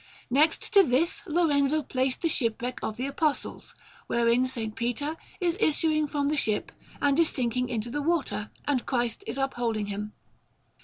Next 0.31 0.73
to 0.73 0.81
this 0.81 1.21
Lorenzo 1.27 1.83
placed 1.83 2.21
the 2.23 2.27
shipwreck 2.27 2.79
of 2.81 2.97
the 2.97 3.05
Apostles, 3.05 3.75
wherein 4.07 4.45
S. 4.45 4.57
Peter 4.75 5.15
is 5.39 5.57
issuing 5.59 6.07
from 6.07 6.27
the 6.27 6.37
ship 6.37 6.71
and 6.99 7.19
is 7.19 7.29
sinking 7.29 7.69
into 7.69 7.91
the 7.91 8.01
water, 8.01 8.49
and 8.65 8.83
Christ 8.83 9.23
is 9.27 9.37
upholding 9.37 9.85
him. 9.85 10.13